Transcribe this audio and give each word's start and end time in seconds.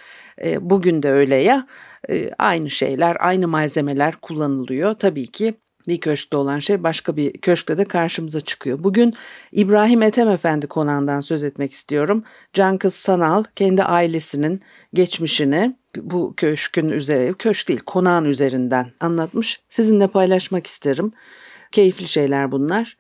E, 0.44 0.70
bugün 0.70 1.04
de 1.04 1.12
öyle 1.12 1.36
ya. 1.36 1.68
E, 2.10 2.32
aynı 2.38 2.70
şeyler, 2.70 3.18
aynı 3.20 3.48
malzemeler 3.48 4.16
kullanılıyor. 4.16 4.94
Tabii 4.94 5.28
ki 5.28 5.54
bir 5.88 6.00
köşkte 6.02 6.38
olan 6.38 6.60
şey 6.60 6.84
başka 6.84 7.16
bir 7.16 7.34
köşkte 7.34 7.78
de 7.78 7.86
karşımıza 7.86 8.42
çıkıyor. 8.42 8.84
Bugün 8.84 9.14
İbrahim 9.52 10.02
Ethem 10.02 10.30
Efendi 10.30 10.68
konağından 10.68 11.22
söz 11.22 11.44
etmek 11.44 11.72
istiyorum. 11.72 12.24
Cankız 12.54 12.96
Sanal 12.96 13.44
kendi 13.56 13.84
ailesinin 13.84 14.62
geçmişini 14.94 15.76
bu 16.02 16.34
köşkün 16.38 16.90
üzeri, 16.90 17.34
köşk 17.34 17.68
değil 17.68 17.80
konağın 17.80 18.26
üzerinden 18.26 18.92
anlatmış. 19.00 19.62
Sizinle 19.70 20.08
paylaşmak 20.08 20.68
isterim. 20.68 21.12
Keyifli 21.72 22.08
şeyler 22.08 22.52
bunlar. 22.52 22.98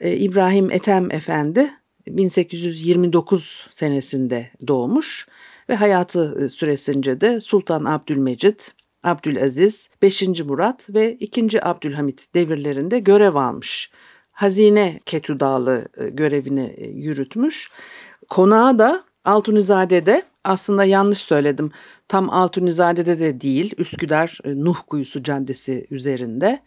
Ee, 0.00 0.16
İbrahim 0.16 0.70
Ethem 0.70 1.10
Efendi 1.10 1.70
1829 2.06 3.68
senesinde 3.70 4.50
doğmuş 4.66 5.26
ve 5.68 5.74
hayatı 5.74 6.44
e, 6.44 6.48
süresince 6.48 7.20
de 7.20 7.40
Sultan 7.40 7.84
Abdülmecit, 7.84 8.72
Abdülaziz, 9.02 9.90
5. 10.02 10.22
Murat 10.22 10.90
ve 10.90 11.14
2. 11.14 11.66
Abdülhamit 11.66 12.34
devirlerinde 12.34 12.98
görev 12.98 13.34
almış. 13.34 13.90
Hazine 14.32 15.00
Ketüdalı 15.06 15.88
e, 15.96 16.08
görevini 16.08 16.74
e, 16.76 16.88
yürütmüş. 16.88 17.70
Konağı 18.28 18.78
da 18.78 19.04
Altunizade'de 19.24 20.22
aslında 20.44 20.84
yanlış 20.84 21.18
söyledim. 21.18 21.70
Tam 22.08 22.30
Altunizade'de 22.30 23.18
de 23.18 23.40
değil. 23.40 23.74
Üsküdar 23.78 24.38
e, 24.44 24.64
Nuh 24.64 24.76
Kuyusu 24.86 25.22
Caddesi 25.22 25.86
üzerinde. 25.90 26.58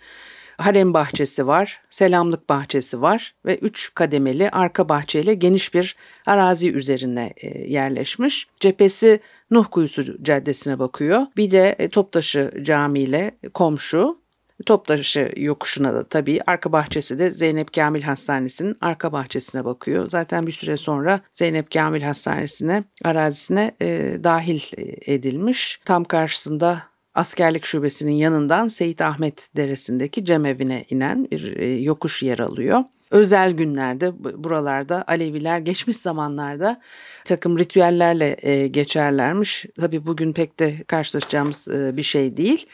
Harem 0.58 0.94
bahçesi 0.94 1.48
var, 1.48 1.82
selamlık 1.90 2.50
bahçesi 2.50 3.02
var 3.02 3.36
ve 3.46 3.58
üç 3.58 3.92
kademeli 3.96 4.50
arka 4.50 4.90
bahçeyle 4.90 5.34
geniş 5.34 5.74
bir 5.74 5.96
arazi 6.26 6.72
üzerine 6.72 7.34
e, 7.38 7.72
yerleşmiş. 7.72 8.48
Cephesi 8.60 9.20
Nuh 9.52 9.66
Kuyusu 9.72 10.24
Caddesi'ne 10.24 10.80
bakıyor. 10.80 11.26
Bir 11.38 11.52
de 11.52 11.76
e, 11.80 11.90
Toptaşı 11.90 12.52
Camii 12.62 13.02
ile 13.02 13.32
komşu. 13.54 14.25
Toptaşı 14.66 15.32
yokuşuna 15.38 15.94
da 15.94 16.04
tabii 16.04 16.40
arka 16.48 16.72
bahçesi 16.72 17.20
de 17.20 17.32
Zeynep 17.32 17.74
Kamil 17.74 18.02
Hastanesi'nin 18.02 18.76
arka 18.82 19.12
bahçesine 19.12 19.66
bakıyor. 19.66 20.08
Zaten 20.10 20.48
bir 20.48 20.52
süre 20.52 20.78
sonra 20.78 21.20
Zeynep 21.34 21.72
Kamil 21.72 22.02
Hastanesi'ne 22.02 22.84
arazisine 23.04 23.72
e, 23.82 24.18
dahil 24.24 24.62
edilmiş. 25.06 25.80
Tam 25.86 26.04
karşısında 26.04 26.84
askerlik 27.14 27.66
şubesinin 27.66 28.12
yanından 28.12 28.68
Seyit 28.68 29.02
Ahmet 29.02 29.50
Deresi'ndeki 29.56 30.26
cemevine 30.26 30.86
inen 30.90 31.28
bir 31.32 31.58
e, 31.58 31.74
yokuş 31.82 32.24
yer 32.24 32.40
alıyor. 32.40 32.84
Özel 33.12 33.52
günlerde 33.52 34.24
buralarda 34.44 35.04
Aleviler 35.08 35.60
geçmiş 35.60 35.98
zamanlarda 35.98 36.82
takım 37.26 37.60
ritüellerle 37.60 38.38
e, 38.42 38.68
geçerlermiş. 38.68 39.66
Tabii 39.80 40.06
bugün 40.06 40.34
pek 40.34 40.60
de 40.60 40.76
karşılaşacağımız 40.88 41.68
e, 41.68 41.98
bir 41.98 42.04
şey 42.04 42.38
değil. 42.38 42.68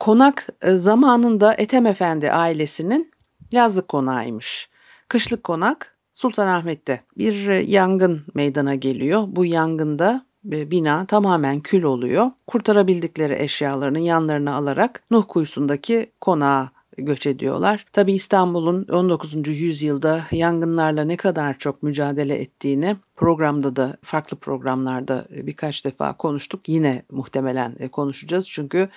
Konak 0.00 0.48
zamanında 0.64 1.54
Ethem 1.54 1.86
Efendi 1.86 2.32
ailesinin 2.32 3.12
yazlık 3.52 3.88
konağıymış. 3.88 4.68
Kışlık 5.08 5.44
konak 5.44 5.96
Sultanahmet'te 6.14 7.00
bir 7.18 7.50
yangın 7.50 8.24
meydana 8.34 8.74
geliyor. 8.74 9.24
Bu 9.26 9.44
yangında 9.44 10.26
bina 10.44 11.06
tamamen 11.06 11.60
kül 11.60 11.82
oluyor. 11.82 12.30
Kurtarabildikleri 12.46 13.34
eşyalarını 13.38 14.00
yanlarına 14.00 14.54
alarak 14.54 15.02
Nuh 15.10 15.24
kuyusundaki 15.28 16.12
konağa 16.20 16.70
göç 16.96 17.26
ediyorlar. 17.26 17.86
Tabi 17.92 18.12
İstanbul'un 18.12 18.86
19. 18.92 19.48
yüzyılda 19.48 20.26
yangınlarla 20.30 21.04
ne 21.04 21.16
kadar 21.16 21.58
çok 21.58 21.82
mücadele 21.82 22.34
ettiğini 22.34 22.96
programda 23.16 23.76
da 23.76 23.96
farklı 24.02 24.36
programlarda 24.36 25.24
birkaç 25.30 25.84
defa 25.84 26.16
konuştuk. 26.16 26.68
Yine 26.68 27.02
muhtemelen 27.10 27.76
e, 27.78 27.88
konuşacağız 27.88 28.48
çünkü 28.50 28.88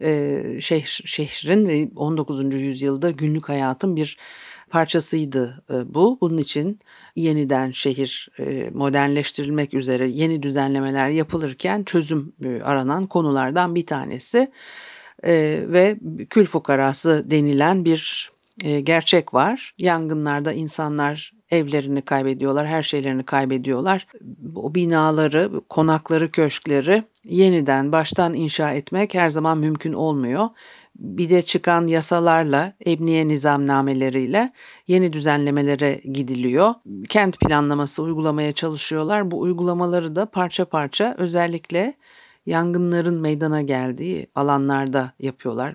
e, 0.00 0.40
şehir, 0.60 1.02
şehrin 1.04 1.68
ve 1.68 1.90
19. 1.96 2.54
yüzyılda 2.54 3.10
günlük 3.10 3.48
hayatın 3.48 3.96
bir 3.96 4.16
parçasıydı 4.70 5.64
e, 5.72 5.94
bu. 5.94 6.18
Bunun 6.20 6.38
için 6.38 6.78
yeniden 7.16 7.70
şehir 7.70 8.28
e, 8.38 8.70
modernleştirilmek 8.74 9.74
üzere 9.74 10.08
yeni 10.08 10.42
düzenlemeler 10.42 11.08
yapılırken 11.08 11.82
çözüm 11.82 12.32
e, 12.44 12.62
aranan 12.62 13.06
konulardan 13.06 13.74
bir 13.74 13.86
tanesi 13.86 14.50
ve 15.72 15.96
kül 16.30 16.44
fukarası 16.44 17.24
denilen 17.30 17.84
bir 17.84 18.30
gerçek 18.82 19.34
var. 19.34 19.74
Yangınlarda 19.78 20.52
insanlar 20.52 21.32
evlerini 21.50 22.02
kaybediyorlar, 22.02 22.66
her 22.66 22.82
şeylerini 22.82 23.22
kaybediyorlar. 23.22 24.06
O 24.54 24.74
binaları, 24.74 25.60
konakları, 25.68 26.30
köşkleri 26.30 27.04
yeniden 27.24 27.92
baştan 27.92 28.34
inşa 28.34 28.72
etmek 28.72 29.14
her 29.14 29.28
zaman 29.28 29.58
mümkün 29.58 29.92
olmuyor 29.92 30.48
bir 31.00 31.30
de 31.30 31.42
çıkan 31.42 31.86
yasalarla, 31.86 32.72
ebniye 32.86 33.28
nizamnameleriyle 33.28 34.52
yeni 34.86 35.12
düzenlemelere 35.12 36.00
gidiliyor. 36.12 36.74
Kent 37.08 37.40
planlaması 37.40 38.02
uygulamaya 38.02 38.52
çalışıyorlar. 38.52 39.30
Bu 39.30 39.40
uygulamaları 39.40 40.16
da 40.16 40.26
parça 40.26 40.64
parça 40.64 41.14
özellikle 41.18 41.94
yangınların 42.50 43.20
meydana 43.20 43.62
geldiği 43.62 44.26
alanlarda 44.34 45.12
yapıyorlar. 45.18 45.74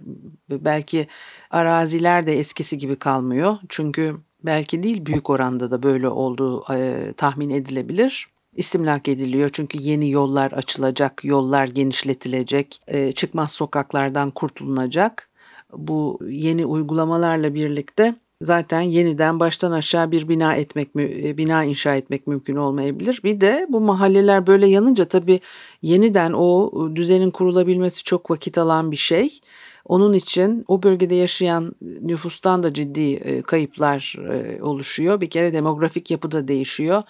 Belki 0.50 1.07
araziler 1.51 2.27
de 2.27 2.39
eskisi 2.39 2.77
gibi 2.77 2.95
kalmıyor. 2.95 3.57
Çünkü 3.69 4.16
belki 4.44 4.83
değil 4.83 5.06
büyük 5.06 5.30
oranda 5.30 5.72
da 5.72 5.83
böyle 5.83 6.10
olduğu 6.10 6.74
e, 6.74 7.12
tahmin 7.18 7.50
edilebilir 7.50 8.27
istimlak 8.56 9.07
ediliyor. 9.07 9.50
Çünkü 9.54 9.77
yeni 9.81 10.12
yollar 10.12 10.51
açılacak, 10.51 11.25
yollar 11.25 11.68
genişletilecek, 11.68 12.81
e, 12.88 13.12
çıkmaz 13.12 13.51
sokaklardan 13.51 14.31
kurtulunacak. 14.31 15.30
Bu 15.74 16.19
yeni 16.30 16.66
uygulamalarla 16.66 17.54
birlikte 17.54 18.16
zaten 18.41 18.81
yeniden 18.81 19.39
baştan 19.39 19.71
aşağı 19.71 20.11
bir 20.11 20.29
bina 20.29 20.55
etmek 20.55 20.89
e, 20.95 21.37
bina 21.37 21.63
inşa 21.63 21.95
etmek 21.95 22.27
mümkün 22.27 22.55
olmayabilir. 22.55 23.21
Bir 23.23 23.41
de 23.41 23.65
bu 23.69 23.81
mahalleler 23.81 24.47
böyle 24.47 24.67
yanınca 24.67 25.05
tabii 25.05 25.39
yeniden 25.81 26.33
o 26.33 26.71
düzenin 26.95 27.31
kurulabilmesi 27.31 28.03
çok 28.03 28.31
vakit 28.31 28.57
alan 28.57 28.91
bir 28.91 28.95
şey. 28.95 29.39
Onun 29.85 30.13
için 30.13 30.63
o 30.67 30.83
bölgede 30.83 31.15
yaşayan 31.15 31.75
nüfustan 31.81 32.63
da 32.63 32.73
ciddi 32.73 33.13
e, 33.13 33.41
kayıplar 33.41 34.15
e, 34.31 34.63
oluşuyor. 34.63 35.21
Bir 35.21 35.29
kere 35.29 35.53
demografik 35.53 36.11
yapı 36.11 36.31
da 36.31 36.47
değişiyor. 36.47 37.03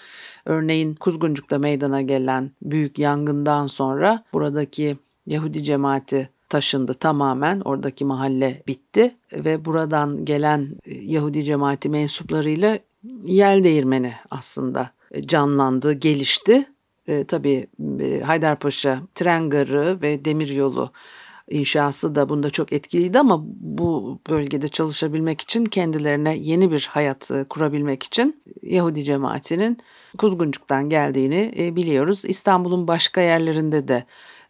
Örneğin 0.45 0.95
Kuzguncuk'ta 0.95 1.59
meydana 1.59 2.01
gelen 2.01 2.51
büyük 2.61 2.99
yangından 2.99 3.67
sonra 3.67 4.23
buradaki 4.33 4.97
Yahudi 5.25 5.63
cemaati 5.63 6.29
taşındı 6.49 6.93
tamamen. 6.93 7.59
Oradaki 7.59 8.05
mahalle 8.05 8.63
bitti 8.67 9.15
ve 9.33 9.65
buradan 9.65 10.25
gelen 10.25 10.69
e, 10.85 10.95
Yahudi 10.95 11.43
cemaati 11.43 11.89
mensuplarıyla 11.89 12.79
yel 13.23 13.63
değirmeni 13.63 14.13
aslında 14.31 14.89
canlandı, 15.21 15.93
gelişti. 15.93 16.65
E, 17.07 17.23
tabii 17.23 17.67
e, 17.99 18.19
Haydarpaşa 18.19 18.99
tren 19.15 19.49
garı 19.49 20.01
ve 20.01 20.25
demiryolu 20.25 20.91
inşası 21.49 22.15
da 22.15 22.29
bunda 22.29 22.49
çok 22.49 22.73
etkiliydi 22.73 23.19
ama 23.19 23.43
bu 23.59 24.19
bölgede 24.29 24.67
çalışabilmek 24.67 25.41
için 25.41 25.65
kendilerine 25.65 26.37
yeni 26.37 26.71
bir 26.71 26.89
hayat 26.91 27.31
e, 27.31 27.43
kurabilmek 27.43 28.03
için 28.03 28.43
Yahudi 28.61 29.03
cemaatinin 29.03 29.77
Kuzguncuk'tan 30.17 30.89
geldiğini 30.89 31.53
e, 31.57 31.75
biliyoruz. 31.75 32.25
İstanbul'un 32.25 32.87
başka 32.87 33.21
yerlerinde 33.21 33.87
de 33.87 34.03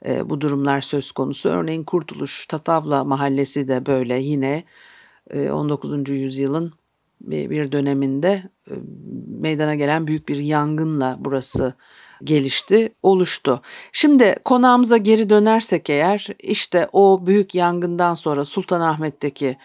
e, 0.08 0.30
bu 0.30 0.42
durumlar 0.42 0.82
söz 0.82 1.12
konusu. 1.12 1.50
Örneğin 1.50 1.84
Kurtuluş 1.84 2.46
Tatavla 2.46 3.04
Mahallesi 3.04 3.68
de 3.68 3.86
böyle 3.86 4.20
yine 4.20 4.64
19. 5.34 6.10
yüzyılın 6.10 6.74
bir 7.22 7.72
döneminde 7.72 8.44
meydana 9.28 9.76
gelen 9.76 10.08
büyük 10.08 10.30
bir 10.30 10.38
yangınla 10.38 11.16
burası 11.20 11.74
gelişti, 12.24 12.94
oluştu. 13.04 13.62
Şimdi 13.92 14.36
konağımıza 14.46 14.98
geri 14.98 15.30
dönersek 15.30 15.90
eğer 15.90 16.28
işte 16.40 16.90
o 16.94 17.26
büyük 17.26 17.56
yangından 17.56 18.14
sonra 18.14 18.46
Sultanahmet'teki 18.46 19.58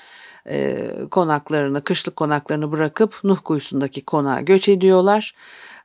e, 0.48 0.88
konaklarını, 1.10 1.84
kışlık 1.84 2.16
konaklarını 2.16 2.72
bırakıp 2.72 3.20
Nuh 3.24 3.38
Kuyusu'ndaki 3.44 4.04
konağa 4.04 4.40
göç 4.40 4.68
ediyorlar. 4.68 5.34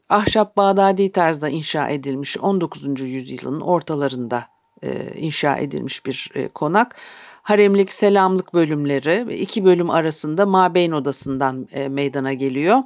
Ahşap 0.10 0.58
Bağdadi 0.58 1.12
tarzda 1.12 1.50
inşa 1.50 1.90
edilmiş 1.90 2.38
19. 2.38 3.02
yüzyılın 3.02 3.62
ortalarında 3.62 4.48
e, 4.84 5.20
inşa 5.20 5.58
edilmiş 5.58 6.06
bir 6.06 6.32
e, 6.36 6.48
konak. 6.48 6.96
Haremlik, 7.42 7.94
selamlık 7.94 8.54
bölümleri 8.54 9.36
iki 9.36 9.66
bölüm 9.66 9.90
arasında 9.90 10.46
Mabeyn 10.46 10.92
odasından 10.92 11.68
e, 11.72 11.88
meydana 11.88 12.34
geliyor. 12.34 12.78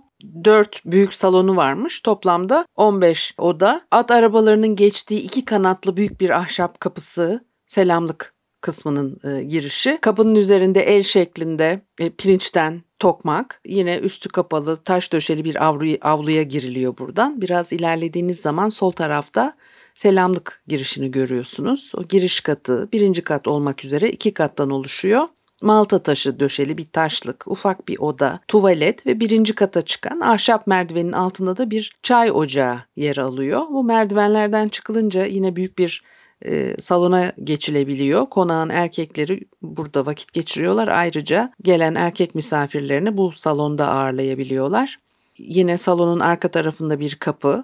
4 0.44 0.86
büyük 0.86 1.14
salonu 1.14 1.56
varmış. 1.56 2.02
Toplamda 2.02 2.66
15 2.76 3.34
oda. 3.38 3.82
At 3.92 4.12
arabalarının 4.12 4.76
geçtiği 4.76 5.22
iki 5.22 5.46
kanatlı 5.46 5.98
büyük 5.98 6.22
bir 6.22 6.30
ahşap 6.30 6.80
kapısı 6.80 7.46
selamlık 7.68 8.34
kısmının 8.62 9.20
e, 9.24 9.44
girişi. 9.44 9.98
Kapının 10.02 10.36
üzerinde 10.36 10.82
el 10.82 11.04
şeklinde 11.04 11.82
e, 12.00 12.10
pirinçten 12.10 12.84
tokmak. 13.00 13.62
Yine 13.66 13.98
üstü 13.98 14.30
kapalı 14.30 14.78
taş 14.84 15.14
döşeli 15.14 15.46
bir 15.46 15.66
avluya, 15.66 15.98
avluya 16.02 16.44
giriliyor 16.44 16.98
buradan. 16.98 17.42
Biraz 17.42 17.74
ilerlediğiniz 17.74 18.40
zaman 18.40 18.70
sol 18.70 18.92
tarafta 18.92 19.54
selamlık 19.96 20.64
girişini 20.68 21.12
görüyorsunuz. 21.12 21.92
O 21.98 22.04
giriş 22.04 22.42
katı 22.42 22.90
birinci 22.94 23.22
kat 23.22 23.48
olmak 23.48 23.86
üzere 23.86 24.10
iki 24.10 24.34
kattan 24.34 24.70
oluşuyor. 24.70 25.28
Malta 25.62 26.04
taşı 26.04 26.40
döşeli 26.40 26.78
bir 26.78 26.86
taşlık, 26.94 27.48
ufak 27.48 27.88
bir 27.88 28.00
oda, 28.00 28.40
tuvalet 28.48 29.06
ve 29.06 29.20
birinci 29.20 29.56
kata 29.56 29.82
çıkan 29.82 30.20
ahşap 30.20 30.68
merdivenin 30.68 31.12
altında 31.12 31.58
da 31.58 31.72
bir 31.72 31.92
çay 32.04 32.32
ocağı 32.32 32.80
yer 32.96 33.18
alıyor. 33.18 33.62
Bu 33.70 33.84
merdivenlerden 33.84 34.68
çıkılınca 34.68 35.26
yine 35.26 35.56
büyük 35.56 35.78
bir 35.78 36.02
e, 36.46 36.76
salona 36.80 37.34
geçilebiliyor. 37.44 38.26
Konağın 38.26 38.70
erkekleri 38.70 39.42
burada 39.62 40.06
vakit 40.06 40.34
geçiriyorlar. 40.34 40.88
Ayrıca 40.88 41.54
gelen 41.62 41.96
erkek 41.96 42.36
misafirlerini 42.36 43.18
bu 43.18 43.32
salonda 43.32 43.88
ağırlayabiliyorlar. 43.88 45.00
Yine 45.38 45.78
salonun 45.78 46.20
arka 46.20 46.52
tarafında 46.52 47.00
bir 47.00 47.16
kapı. 47.16 47.64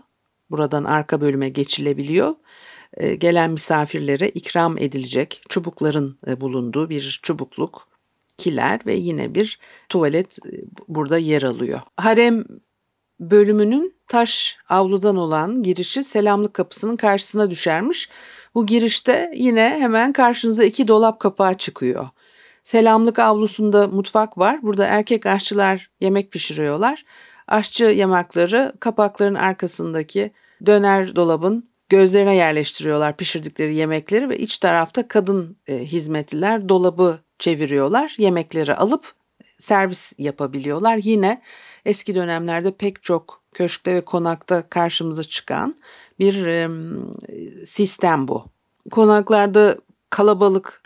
Buradan 0.51 0.83
arka 0.83 1.22
bölüme 1.22 1.50
geçilebiliyor. 1.50 2.36
E, 2.94 3.16
gelen 3.16 3.51
misafirlere 3.51 4.30
ikram 4.30 4.78
edilecek 4.78 5.42
çubukların 5.50 6.18
e, 6.28 6.42
bulunduğu 6.42 6.89
bir 6.89 7.19
çubukluk, 7.24 7.88
kiler 8.38 8.80
ve 8.86 8.94
yine 8.94 9.36
bir 9.36 9.60
tuvalet 9.89 10.39
e, 10.45 10.51
burada 10.88 11.18
yer 11.18 11.44
alıyor. 11.44 11.81
Harem 11.98 12.44
bölümünün 13.19 13.95
taş 14.07 14.57
avludan 14.69 15.18
olan 15.18 15.63
girişi 15.63 16.04
selamlık 16.04 16.54
kapısının 16.54 16.95
karşısına 16.98 17.51
düşermiş. 17.51 18.10
Bu 18.56 18.66
girişte 18.66 19.31
yine 19.36 19.78
hemen 19.80 20.13
karşınıza 20.13 20.63
iki 20.63 20.88
dolap 20.88 21.19
kapağı 21.19 21.57
çıkıyor. 21.57 22.10
Selamlık 22.63 23.19
avlusunda 23.19 23.88
mutfak 23.88 24.38
var. 24.38 24.62
Burada 24.62 24.86
erkek 24.86 25.25
aşçılar 25.25 25.90
yemek 26.02 26.31
pişiriyorlar. 26.31 27.06
Aşçı 27.48 27.84
yamakları 27.84 28.74
kapakların 28.80 29.36
arkasındaki 29.36 30.31
döner 30.66 31.16
dolabın 31.16 31.69
gözlerine 31.90 32.36
yerleştiriyorlar 32.36 33.18
pişirdikleri 33.18 33.75
yemekleri 33.75 34.30
ve 34.30 34.38
iç 34.38 34.57
tarafta 34.57 35.07
kadın 35.07 35.57
e, 35.68 35.78
hizmetliler 35.78 36.69
dolabı 36.69 37.19
çeviriyorlar. 37.40 38.16
Yemekleri 38.18 38.75
alıp 38.75 39.13
servis 39.57 40.13
yapabiliyorlar. 40.18 41.00
Yine 41.04 41.42
eski 41.86 42.16
dönemlerde 42.16 42.72
pek 42.72 43.04
çok 43.04 43.42
köşkte 43.54 43.96
ve 43.96 44.02
konakta 44.02 44.69
karşımıza 44.69 45.24
çıkan 45.24 45.75
bir 46.20 46.70
sistem 47.66 48.28
bu. 48.28 48.46
Konaklarda 48.92 49.78
kalabalık 50.10 50.82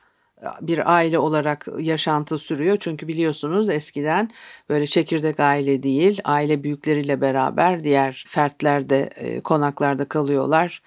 bir 0.61 0.95
aile 0.95 1.19
olarak 1.19 1.67
yaşantı 1.79 2.37
sürüyor. 2.37 2.77
Çünkü 2.79 3.07
biliyorsunuz 3.07 3.69
eskiden 3.69 4.31
böyle 4.69 4.87
çekirdek 4.87 5.39
aile 5.39 5.83
değil, 5.83 6.21
aile 6.23 6.63
büyükleriyle 6.63 7.21
beraber 7.21 7.83
diğer 7.83 8.25
fertler 8.27 8.89
de 8.89 9.09
konaklarda 9.43 10.05
kalıyorlar. 10.05 10.81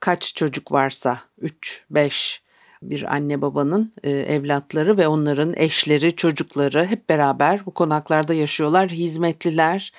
Kaç 0.00 0.34
çocuk 0.34 0.72
varsa 0.72 1.20
3, 1.40 1.84
5 1.90 2.42
bir 2.82 3.14
anne 3.14 3.42
babanın 3.42 3.92
evlatları 4.04 4.96
ve 4.96 5.08
onların 5.08 5.54
eşleri, 5.56 6.16
çocukları 6.16 6.84
hep 6.84 7.08
beraber 7.08 7.66
bu 7.66 7.74
konaklarda 7.74 8.34
yaşıyorlar. 8.34 8.90
Hizmetliler, 8.90 9.92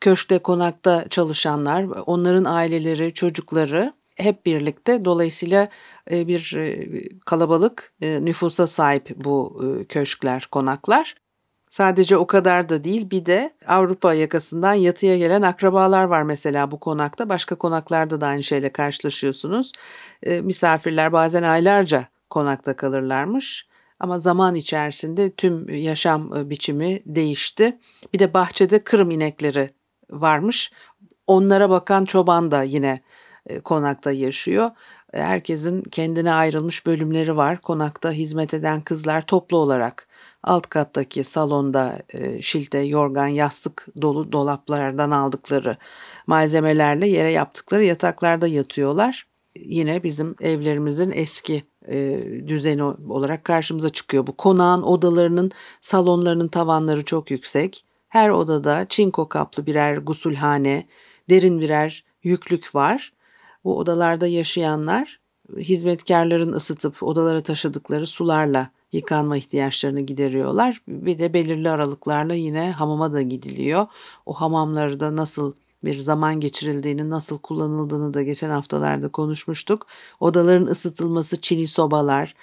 köşkte 0.00 0.38
konakta 0.38 1.08
çalışanlar, 1.08 1.84
onların 2.06 2.44
aileleri, 2.44 3.14
çocukları 3.14 3.92
hep 4.16 4.46
birlikte 4.46 5.04
dolayısıyla 5.04 5.68
e, 6.10 6.28
bir 6.28 6.56
e, 6.56 6.88
kalabalık 7.26 7.92
e, 8.00 8.24
nüfusa 8.24 8.66
sahip 8.66 9.10
bu 9.16 9.62
köşkler, 9.88 10.48
konaklar. 10.50 11.14
Sadece 11.70 12.16
o 12.16 12.26
kadar 12.26 12.68
da 12.68 12.84
değil 12.84 13.10
bir 13.10 13.26
de 13.26 13.54
Avrupa 13.66 14.14
yakasından 14.14 14.74
yatıya 14.74 15.18
gelen 15.18 15.42
akrabalar 15.42 16.04
var 16.04 16.22
mesela 16.22 16.70
bu 16.70 16.80
konakta. 16.80 17.28
Başka 17.28 17.54
konaklarda 17.54 18.20
da 18.20 18.26
aynı 18.26 18.42
şeyle 18.42 18.72
karşılaşıyorsunuz. 18.72 19.72
misafirler 20.26 21.12
bazen 21.12 21.42
aylarca 21.42 22.06
konakta 22.30 22.76
kalırlarmış. 22.76 23.66
Ama 24.00 24.18
zaman 24.18 24.54
içerisinde 24.54 25.30
tüm 25.30 25.68
yaşam 25.68 26.50
biçimi 26.50 27.02
değişti. 27.06 27.78
Bir 28.12 28.18
de 28.18 28.34
bahçede 28.34 28.84
kırım 28.84 29.10
inekleri 29.10 29.70
varmış. 30.10 30.72
Onlara 31.26 31.70
bakan 31.70 32.04
çoban 32.04 32.50
da 32.50 32.62
yine 32.62 33.00
e, 33.46 33.60
konakta 33.60 34.12
yaşıyor. 34.12 34.70
Herkesin 35.12 35.82
kendine 35.82 36.32
ayrılmış 36.32 36.86
bölümleri 36.86 37.36
var. 37.36 37.60
Konakta 37.60 38.12
hizmet 38.12 38.54
eden 38.54 38.80
kızlar 38.80 39.26
toplu 39.26 39.56
olarak 39.56 40.06
alt 40.42 40.66
kattaki 40.66 41.24
salonda 41.24 41.98
e, 42.08 42.42
şilte, 42.42 42.78
yorgan, 42.78 43.26
yastık 43.26 43.86
dolu 44.02 44.32
dolaplardan 44.32 45.10
aldıkları 45.10 45.76
malzemelerle 46.26 47.08
yere 47.08 47.32
yaptıkları 47.32 47.84
yataklarda 47.84 48.46
yatıyorlar. 48.46 49.26
Yine 49.56 50.02
bizim 50.02 50.34
evlerimizin 50.40 51.10
eski 51.10 51.64
e, 51.88 52.24
düzeni 52.48 52.82
olarak 52.84 53.44
karşımıza 53.44 53.88
çıkıyor. 53.90 54.26
Bu 54.26 54.36
konağın 54.36 54.82
odalarının, 54.82 55.50
salonlarının 55.80 56.48
tavanları 56.48 57.04
çok 57.04 57.30
yüksek. 57.30 57.84
Her 58.10 58.30
odada 58.30 58.86
çinko 58.88 59.28
kaplı 59.28 59.66
birer 59.66 59.96
gusulhane, 59.96 60.86
derin 61.30 61.60
birer 61.60 62.04
yüklük 62.22 62.74
var. 62.74 63.12
Bu 63.64 63.78
odalarda 63.78 64.26
yaşayanlar 64.26 65.20
hizmetkarların 65.56 66.52
ısıtıp 66.52 67.02
odalara 67.02 67.40
taşıdıkları 67.40 68.06
sularla 68.06 68.70
yıkanma 68.92 69.36
ihtiyaçlarını 69.36 70.00
gideriyorlar. 70.00 70.82
Bir 70.88 71.18
de 71.18 71.32
belirli 71.32 71.70
aralıklarla 71.70 72.34
yine 72.34 72.70
hamama 72.70 73.12
da 73.12 73.22
gidiliyor. 73.22 73.86
O 74.26 74.32
hamamları 74.32 75.00
da 75.00 75.16
nasıl 75.16 75.52
bir 75.84 75.98
zaman 75.98 76.40
geçirildiğini, 76.40 77.10
nasıl 77.10 77.38
kullanıldığını 77.38 78.14
da 78.14 78.22
geçen 78.22 78.50
haftalarda 78.50 79.08
konuşmuştuk. 79.08 79.86
Odaların 80.20 80.66
ısıtılması 80.66 81.40
çini 81.40 81.66
sobalar, 81.66 82.34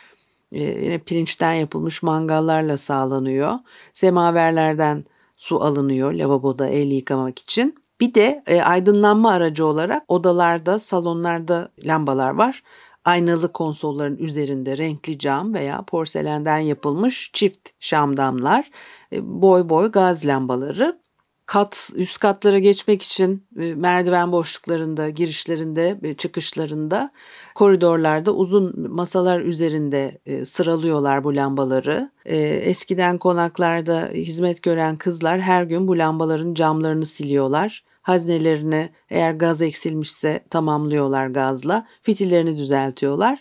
e, 0.52 0.64
yine 0.64 0.98
pirinçten 0.98 1.54
yapılmış 1.54 2.04
mangallarla 2.04 2.78
sağlanıyor. 2.78 3.54
Semaverlerden 3.94 5.06
su 5.38 5.64
alınıyor 5.64 6.14
lavaboda 6.14 6.68
el 6.68 6.92
yıkamak 6.92 7.40
için. 7.40 7.76
Bir 8.00 8.14
de 8.14 8.44
e, 8.48 8.62
aydınlanma 8.62 9.32
aracı 9.32 9.66
olarak 9.66 10.04
odalarda, 10.08 10.80
salonlarda 10.80 11.70
lambalar 11.86 12.30
var. 12.32 12.64
aynalı 13.06 13.54
konsolların 13.54 14.18
üzerinde 14.18 14.78
renkli 14.78 15.20
cam 15.20 15.54
veya 15.54 15.82
porselenden 15.86 16.58
yapılmış 16.60 17.30
çift 17.34 17.70
şamdamlar, 17.80 18.72
e, 19.14 19.42
boy 19.42 19.70
boy 19.70 19.92
gaz 19.92 20.26
lambaları 20.26 21.00
kat 21.48 21.90
üst 21.96 22.20
katlara 22.20 22.60
geçmek 22.60 23.04
için 23.04 23.46
e, 23.60 23.76
merdiven 23.76 24.32
boşluklarında, 24.32 25.10
girişlerinde, 25.10 26.00
e, 26.04 26.14
çıkışlarında, 26.14 27.12
koridorlarda 27.56 28.36
uzun 28.36 28.92
masalar 28.92 29.40
üzerinde 29.40 30.18
e, 30.26 30.46
sıralıyorlar 30.46 31.24
bu 31.24 31.36
lambaları. 31.36 32.12
Eskiden 32.26 33.18
konaklarda 33.18 34.10
hizmet 34.14 34.64
gören 34.64 34.98
kızlar 34.98 35.42
her 35.42 35.64
gün 35.64 35.88
bu 35.88 35.98
lambaların 35.98 36.54
camlarını 36.54 37.06
siliyorlar. 37.06 37.84
Haznelerini 38.02 38.90
eğer 39.10 39.34
gaz 39.34 39.62
eksilmişse 39.62 40.44
tamamlıyorlar 40.50 41.28
gazla, 41.28 41.88
fitillerini 42.02 42.58
düzeltiyorlar. 42.58 43.40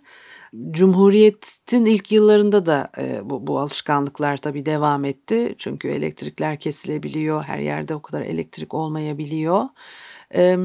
Cumhuriyet'in 0.71 1.87
ilk 1.87 2.13
yıllarında 2.13 2.67
da 2.67 2.91
e, 2.99 3.31
bu, 3.31 3.47
bu 3.47 3.59
alışkanlıklar 3.59 4.37
tabii 4.37 4.67
devam 4.67 5.05
etti. 5.05 5.55
Çünkü 5.59 5.89
elektrikler 5.89 6.61
kesilebiliyor, 6.61 7.43
her 7.43 7.59
yerde 7.59 7.95
o 7.95 8.03
kadar 8.03 8.23
elektrik 8.23 8.75
olmayabiliyor. 8.75 9.65
E, 10.35 10.59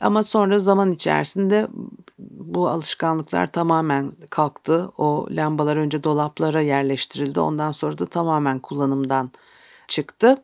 ama 0.00 0.22
sonra 0.22 0.60
zaman 0.60 0.92
içerisinde 0.92 1.68
bu 2.18 2.68
alışkanlıklar 2.68 3.52
tamamen 3.52 4.12
kalktı. 4.30 4.92
O 4.98 5.26
lambalar 5.30 5.76
önce 5.76 6.04
dolaplara 6.04 6.60
yerleştirildi. 6.60 7.40
Ondan 7.40 7.72
sonra 7.72 7.98
da 7.98 8.06
tamamen 8.06 8.58
kullanımdan 8.58 9.30
çıktı. 9.88 10.36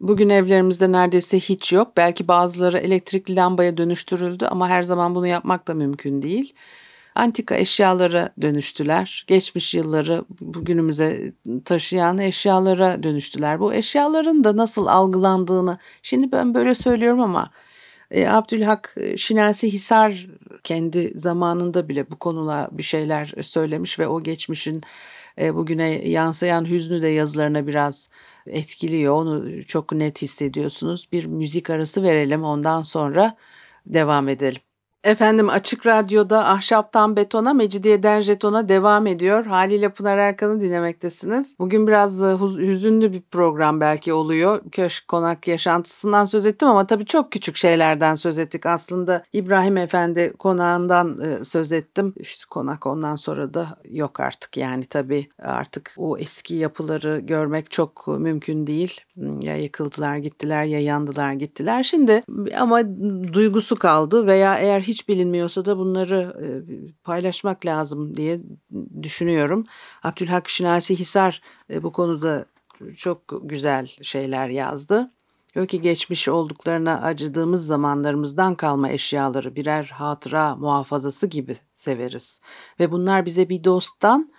Bugün 0.00 0.28
evlerimizde 0.28 0.92
neredeyse 0.92 1.40
hiç 1.40 1.72
yok. 1.72 1.96
Belki 1.96 2.28
bazıları 2.28 2.78
elektrikli 2.78 3.36
lambaya 3.36 3.76
dönüştürüldü 3.76 4.46
ama 4.46 4.68
her 4.68 4.82
zaman 4.82 5.14
bunu 5.14 5.26
yapmak 5.26 5.68
da 5.68 5.74
mümkün 5.74 6.22
değil 6.22 6.54
antika 7.14 7.56
eşyalara 7.56 8.30
dönüştüler. 8.42 9.24
Geçmiş 9.26 9.74
yılları 9.74 10.24
bugünümüze 10.40 11.32
taşıyan 11.64 12.18
eşyalara 12.18 13.02
dönüştüler. 13.02 13.60
Bu 13.60 13.74
eşyaların 13.74 14.44
da 14.44 14.56
nasıl 14.56 14.86
algılandığını 14.86 15.78
şimdi 16.02 16.32
ben 16.32 16.54
böyle 16.54 16.74
söylüyorum 16.74 17.20
ama 17.20 17.50
e, 18.10 18.28
Abdülhak 18.28 18.94
e, 18.96 19.16
Şinasi 19.16 19.72
Hisar 19.72 20.26
kendi 20.64 21.12
zamanında 21.18 21.88
bile 21.88 22.10
bu 22.10 22.18
konuda 22.18 22.68
bir 22.72 22.82
şeyler 22.82 23.32
söylemiş 23.42 23.98
ve 23.98 24.08
o 24.08 24.22
geçmişin 24.22 24.80
e, 25.38 25.54
bugüne 25.54 26.08
yansıyan 26.08 26.70
hüznü 26.70 27.02
de 27.02 27.08
yazılarına 27.08 27.66
biraz 27.66 28.08
etkiliyor. 28.46 29.14
Onu 29.14 29.64
çok 29.64 29.92
net 29.92 30.22
hissediyorsunuz. 30.22 31.08
Bir 31.12 31.24
müzik 31.24 31.70
arası 31.70 32.02
verelim 32.02 32.44
ondan 32.44 32.82
sonra 32.82 33.36
devam 33.86 34.28
edelim. 34.28 34.60
Efendim 35.04 35.48
Açık 35.48 35.86
Radyo'da 35.86 36.48
Ahşaptan 36.48 37.16
Betona, 37.16 37.54
Mecidiyeden 37.54 38.20
Jeton'a 38.20 38.68
devam 38.68 39.06
ediyor. 39.06 39.46
Haliyle 39.46 39.88
Pınar 39.88 40.18
Erkan'ı 40.18 40.60
dinlemektesiniz. 40.60 41.58
Bugün 41.58 41.86
biraz 41.86 42.22
e, 42.22 42.36
hüzünlü 42.58 43.12
bir 43.12 43.20
program 43.20 43.80
belki 43.80 44.12
oluyor. 44.12 44.60
Köşk 44.72 45.08
konak 45.08 45.48
yaşantısından 45.48 46.24
söz 46.24 46.46
ettim 46.46 46.68
ama 46.68 46.86
tabii 46.86 47.06
çok 47.06 47.32
küçük 47.32 47.56
şeylerden 47.56 48.14
söz 48.14 48.38
ettik. 48.38 48.66
Aslında 48.66 49.24
İbrahim 49.32 49.76
Efendi 49.76 50.32
konağından 50.38 51.20
e, 51.20 51.44
söz 51.44 51.72
ettim. 51.72 52.14
İşte 52.16 52.44
konak 52.50 52.86
ondan 52.86 53.16
sonra 53.16 53.54
da 53.54 53.66
yok 53.90 54.20
artık 54.20 54.56
yani 54.56 54.84
tabii 54.84 55.28
artık 55.42 55.94
o 55.96 56.18
eski 56.18 56.54
yapıları 56.54 57.20
görmek 57.20 57.70
çok 57.70 58.08
mümkün 58.08 58.66
değil. 58.66 59.00
Ya 59.42 59.56
yıkıldılar 59.56 60.16
gittiler 60.16 60.64
ya 60.64 60.80
yandılar 60.80 61.32
gittiler. 61.32 61.82
Şimdi 61.82 62.22
ama 62.58 62.80
duygusu 63.32 63.76
kaldı 63.76 64.26
veya 64.26 64.58
eğer 64.58 64.80
hiç 64.80 64.93
hiç 64.94 65.08
bilinmiyorsa 65.08 65.64
da 65.64 65.78
bunları 65.78 66.36
e, 66.44 66.46
paylaşmak 67.04 67.66
lazım 67.66 68.16
diye 68.16 68.40
düşünüyorum. 69.02 69.64
Abdülhak 70.02 70.48
Şinasi 70.48 70.98
Hisar 70.98 71.40
e, 71.70 71.82
bu 71.82 71.92
konuda 71.92 72.46
çok 72.96 73.20
güzel 73.42 73.96
şeyler 74.02 74.48
yazdı. 74.48 75.10
Diyor 75.54 75.66
ki 75.66 75.80
geçmiş 75.80 76.28
olduklarına 76.28 77.00
acıdığımız 77.02 77.66
zamanlarımızdan 77.66 78.54
kalma 78.54 78.90
eşyaları 78.90 79.56
birer 79.56 79.84
hatıra 79.84 80.56
muhafazası 80.56 81.26
gibi 81.26 81.56
severiz. 81.74 82.40
Ve 82.80 82.92
bunlar 82.92 83.26
bize 83.26 83.48
bir 83.48 83.64
dosttan 83.64 84.30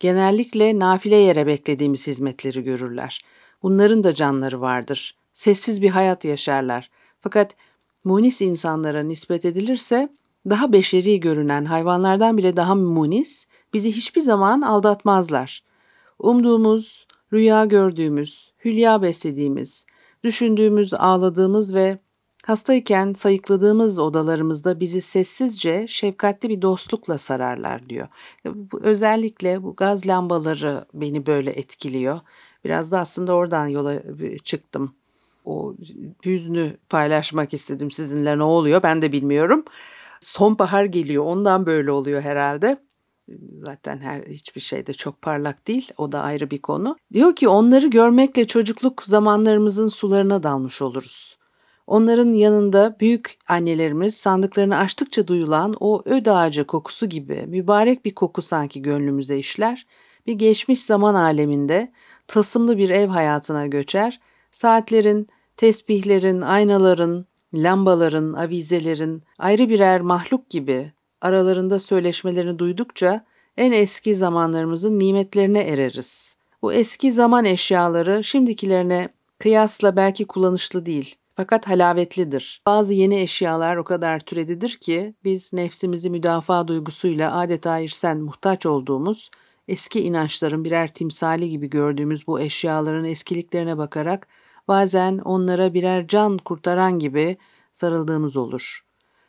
genellikle 0.00 0.78
nafile 0.78 1.16
yere 1.16 1.46
beklediğimiz 1.46 2.06
hizmetleri 2.06 2.64
görürler. 2.64 3.24
Bunların 3.62 4.04
da 4.04 4.14
canları 4.14 4.60
vardır. 4.60 5.16
Sessiz 5.34 5.82
bir 5.82 5.90
hayat 5.90 6.24
yaşarlar. 6.24 6.90
Fakat 7.20 7.56
munis 8.04 8.40
insanlara 8.40 9.02
nispet 9.02 9.44
edilirse 9.44 10.08
daha 10.50 10.72
beşeri 10.72 11.20
görünen 11.20 11.64
hayvanlardan 11.64 12.38
bile 12.38 12.56
daha 12.56 12.74
munis, 12.74 13.46
bizi 13.72 13.92
hiçbir 13.92 14.20
zaman 14.20 14.60
aldatmazlar. 14.60 15.62
Umduğumuz, 16.18 17.06
rüya 17.32 17.64
gördüğümüz, 17.64 18.52
hülya 18.64 19.02
beslediğimiz, 19.02 19.86
düşündüğümüz, 20.24 20.94
ağladığımız 20.94 21.74
ve 21.74 21.98
hastayken 22.44 23.12
sayıkladığımız 23.12 23.98
odalarımızda 23.98 24.80
bizi 24.80 25.00
sessizce, 25.00 25.86
şefkatli 25.88 26.48
bir 26.48 26.62
dostlukla 26.62 27.18
sararlar 27.18 27.88
diyor. 27.88 28.08
Özellikle 28.80 29.62
bu 29.62 29.76
gaz 29.76 30.06
lambaları 30.06 30.84
beni 30.94 31.26
böyle 31.26 31.50
etkiliyor. 31.50 32.20
Biraz 32.64 32.92
da 32.92 32.98
aslında 32.98 33.34
oradan 33.34 33.66
yola 33.66 34.02
çıktım 34.44 34.94
o 35.44 35.74
hüznü 36.24 36.76
paylaşmak 36.88 37.54
istedim 37.54 37.90
sizinle 37.90 38.38
ne 38.38 38.42
oluyor 38.42 38.82
ben 38.82 39.02
de 39.02 39.12
bilmiyorum. 39.12 39.64
Sonbahar 40.20 40.84
geliyor 40.84 41.24
ondan 41.24 41.66
böyle 41.66 41.90
oluyor 41.90 42.22
herhalde. 42.22 42.78
Zaten 43.64 44.00
her 44.00 44.22
hiçbir 44.22 44.60
şey 44.60 44.86
de 44.86 44.94
çok 44.94 45.22
parlak 45.22 45.68
değil. 45.68 45.92
O 45.96 46.12
da 46.12 46.20
ayrı 46.20 46.50
bir 46.50 46.62
konu. 46.62 46.96
Diyor 47.12 47.36
ki 47.36 47.48
onları 47.48 47.86
görmekle 47.86 48.46
çocukluk 48.46 49.02
zamanlarımızın 49.02 49.88
sularına 49.88 50.42
dalmış 50.42 50.82
oluruz. 50.82 51.38
Onların 51.86 52.32
yanında 52.32 52.96
büyük 53.00 53.38
annelerimiz 53.48 54.16
sandıklarını 54.16 54.76
açtıkça 54.76 55.28
duyulan 55.28 55.74
o 55.80 56.02
öd 56.04 56.26
ağacı 56.26 56.64
kokusu 56.64 57.06
gibi 57.06 57.44
mübarek 57.46 58.04
bir 58.04 58.14
koku 58.14 58.42
sanki 58.42 58.82
gönlümüze 58.82 59.38
işler. 59.38 59.86
Bir 60.26 60.32
geçmiş 60.32 60.82
zaman 60.82 61.14
aleminde 61.14 61.92
tılsımlı 62.28 62.78
bir 62.78 62.90
ev 62.90 63.08
hayatına 63.08 63.66
göçer 63.66 64.20
Saatlerin, 64.54 65.28
tesbihlerin, 65.56 66.40
aynaların, 66.40 67.26
lambaların, 67.54 68.32
avizelerin 68.32 69.22
ayrı 69.38 69.68
birer 69.68 70.00
mahluk 70.00 70.50
gibi 70.50 70.92
aralarında 71.20 71.78
söyleşmelerini 71.78 72.58
duydukça 72.58 73.24
en 73.56 73.72
eski 73.72 74.16
zamanlarımızın 74.16 74.98
nimetlerine 74.98 75.60
ereriz. 75.60 76.36
Bu 76.62 76.72
eski 76.72 77.12
zaman 77.12 77.44
eşyaları 77.44 78.24
şimdikilerine 78.24 79.08
kıyasla 79.38 79.96
belki 79.96 80.24
kullanışlı 80.24 80.86
değil. 80.86 81.16
Fakat 81.36 81.68
halavetlidir. 81.68 82.62
Bazı 82.66 82.94
yeni 82.94 83.20
eşyalar 83.20 83.76
o 83.76 83.84
kadar 83.84 84.20
türedidir 84.20 84.70
ki 84.70 85.14
biz 85.24 85.52
nefsimizi 85.52 86.10
müdafaa 86.10 86.68
duygusuyla 86.68 87.38
adeta 87.38 87.78
irsen 87.78 88.20
muhtaç 88.20 88.66
olduğumuz 88.66 89.30
eski 89.68 90.00
inançların 90.00 90.64
birer 90.64 90.88
timsali 90.88 91.50
gibi 91.50 91.70
gördüğümüz 91.70 92.26
bu 92.26 92.40
eşyaların 92.40 93.04
eskiliklerine 93.04 93.78
bakarak 93.78 94.28
bazen 94.68 95.18
onlara 95.18 95.74
birer 95.74 96.06
can 96.06 96.38
kurtaran 96.38 96.98
gibi 96.98 97.36
sarıldığımız 97.72 98.36
olur. 98.36 98.84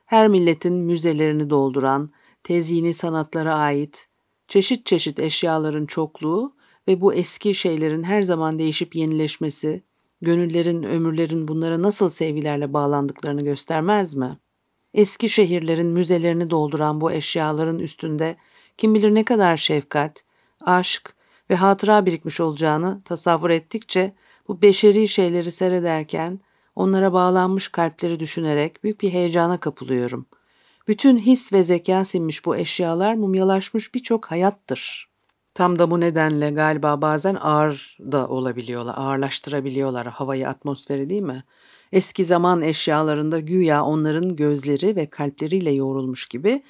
Her 0.06 0.28
milletin 0.28 0.74
müzelerini 0.74 1.50
dolduran, 1.50 2.12
tezyini 2.44 2.94
sanatlara 2.94 3.54
ait, 3.54 4.08
çeşit 4.48 4.86
çeşit 4.86 5.20
eşyaların 5.20 5.86
çokluğu 5.86 6.56
ve 6.88 7.02
bu 7.02 7.14
eski 7.14 7.56
şeylerin 7.56 8.04
her 8.04 8.22
zaman 8.22 8.60
değişip 8.60 8.96
yenileşmesi, 8.96 9.84
gönüllerin, 10.22 10.84
ömürlerin 10.84 11.48
bunlara 11.48 11.82
nasıl 11.82 12.10
sevgilerle 12.10 12.74
bağlandıklarını 12.74 13.42
göstermez 13.44 14.16
mi? 14.16 14.40
Eski 14.94 15.30
şehirlerin 15.30 15.88
müzelerini 15.88 16.50
dolduran 16.50 17.02
bu 17.02 17.12
eşyaların 17.12 17.80
üstünde 17.80 18.38
kim 18.78 18.94
bilir 18.94 19.14
ne 19.14 19.26
kadar 19.26 19.58
şefkat, 19.58 20.24
aşk 20.62 21.16
ve 21.50 21.56
hatıra 21.56 22.06
birikmiş 22.06 22.40
olacağını 22.40 23.02
tasavvur 23.06 23.50
ettikçe 23.50 24.16
bu 24.48 24.62
beşeri 24.62 25.08
şeyleri 25.08 25.52
seyrederken 25.52 26.40
onlara 26.76 27.14
bağlanmış 27.14 27.68
kalpleri 27.68 28.20
düşünerek 28.20 28.84
büyük 28.84 29.02
bir 29.02 29.10
heyecana 29.10 29.60
kapılıyorum. 29.60 30.26
Bütün 30.88 31.18
his 31.18 31.54
ve 31.54 31.64
zeka 31.64 32.06
sinmiş 32.06 32.46
bu 32.46 32.56
eşyalar 32.56 33.16
mumyalaşmış 33.16 33.96
birçok 33.96 34.26
hayattır. 34.26 35.10
Tam 35.54 35.80
da 35.80 35.92
bu 35.92 36.00
nedenle 36.00 36.50
galiba 36.52 37.02
bazen 37.02 37.36
ağır 37.36 37.98
da 38.00 38.28
olabiliyorlar, 38.28 38.94
ağırlaştırabiliyorlar 38.98 40.08
havayı, 40.08 40.48
atmosferi 40.48 41.10
değil 41.10 41.22
mi? 41.22 41.44
Eski 41.92 42.26
zaman 42.26 42.62
eşyalarında 42.62 43.40
güya 43.40 43.84
onların 43.84 44.36
gözleri 44.36 44.96
ve 44.96 45.10
kalpleriyle 45.10 45.72
yoğrulmuş 45.72 46.26
gibi 46.26 46.64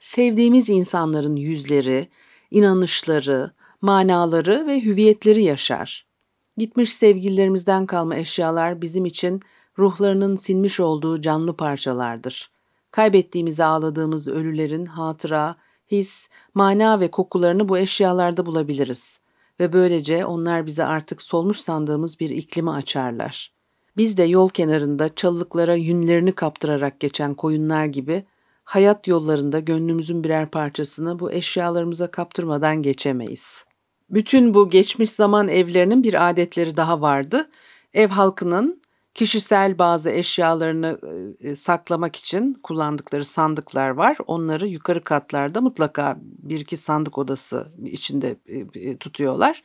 sevdiğimiz 0.00 0.68
insanların 0.68 1.36
yüzleri, 1.36 2.08
inanışları, 2.50 3.50
manaları 3.80 4.66
ve 4.66 4.82
hüviyetleri 4.82 5.42
yaşar. 5.42 6.11
Gitmiş 6.56 6.92
sevgililerimizden 6.92 7.86
kalma 7.86 8.16
eşyalar 8.16 8.82
bizim 8.82 9.04
için 9.04 9.40
ruhlarının 9.78 10.36
sinmiş 10.36 10.80
olduğu 10.80 11.20
canlı 11.20 11.56
parçalardır. 11.56 12.50
Kaybettiğimizi 12.90 13.64
ağladığımız 13.64 14.28
ölülerin 14.28 14.86
hatıra, 14.86 15.56
his, 15.90 16.28
mana 16.54 17.00
ve 17.00 17.10
kokularını 17.10 17.68
bu 17.68 17.78
eşyalarda 17.78 18.46
bulabiliriz 18.46 19.20
ve 19.60 19.72
böylece 19.72 20.26
onlar 20.26 20.66
bize 20.66 20.84
artık 20.84 21.22
solmuş 21.22 21.60
sandığımız 21.60 22.20
bir 22.20 22.30
iklimi 22.30 22.70
açarlar. 22.70 23.52
Biz 23.96 24.16
de 24.16 24.22
yol 24.22 24.48
kenarında 24.48 25.14
çalılıklara 25.14 25.74
yünlerini 25.74 26.32
kaptırarak 26.32 27.00
geçen 27.00 27.34
koyunlar 27.34 27.86
gibi 27.86 28.24
hayat 28.64 29.06
yollarında 29.06 29.60
gönlümüzün 29.60 30.24
birer 30.24 30.50
parçasını 30.50 31.18
bu 31.18 31.32
eşyalarımıza 31.32 32.10
kaptırmadan 32.10 32.82
geçemeyiz. 32.82 33.64
Bütün 34.10 34.54
bu 34.54 34.70
geçmiş 34.70 35.10
zaman 35.10 35.48
evlerinin 35.48 36.02
bir 36.02 36.30
adetleri 36.30 36.76
daha 36.76 37.00
vardı. 37.00 37.50
Ev 37.94 38.08
halkının 38.08 38.82
kişisel 39.14 39.78
bazı 39.78 40.10
eşyalarını 40.10 40.98
e, 41.40 41.56
saklamak 41.56 42.16
için 42.16 42.54
kullandıkları 42.62 43.24
sandıklar 43.24 43.88
var. 43.88 44.16
Onları 44.26 44.66
yukarı 44.68 45.04
katlarda 45.04 45.60
mutlaka 45.60 46.16
bir 46.22 46.60
iki 46.60 46.76
sandık 46.76 47.18
odası 47.18 47.72
içinde 47.84 48.36
e, 48.46 48.58
e, 48.90 48.96
tutuyorlar. 48.96 49.62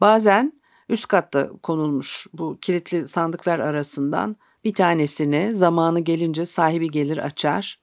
Bazen 0.00 0.52
üst 0.88 1.08
katta 1.08 1.50
konulmuş 1.62 2.26
bu 2.32 2.58
kilitli 2.60 3.08
sandıklar 3.08 3.58
arasından 3.58 4.36
bir 4.64 4.74
tanesini 4.74 5.54
zamanı 5.54 6.00
gelince 6.00 6.46
sahibi 6.46 6.90
gelir 6.90 7.18
açar. 7.18 7.78